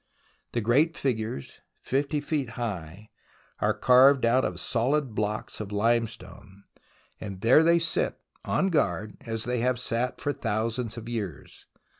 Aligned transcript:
The 0.53 0.61
great 0.61 0.97
figures, 0.97 1.61
50 1.81 2.21
feet 2.21 2.49
70 2.49 2.51
THE 2.51 2.51
ROMANCE 2.57 2.57
OF 2.57 2.89
EXCAVATION 2.89 3.07
high, 3.59 3.65
are 3.67 3.73
carved 3.75 4.25
out 4.25 4.43
of 4.43 4.59
soUd 4.59 5.13
blocks 5.13 5.61
of 5.61 5.69
Hmestone, 5.71 6.63
and 7.19 7.41
there 7.41 7.61
they 7.61 7.77
sit 7.77 8.17
on 8.43 8.69
guard 8.69 9.17
as 9.21 9.43
they 9.43 9.59
have 9.59 9.79
sat 9.79 10.19
for 10.19 10.33
thousands 10.33 10.97
of 10.97 11.07
years. 11.07 11.67